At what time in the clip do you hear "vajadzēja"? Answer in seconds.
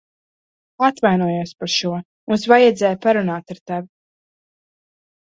2.51-2.97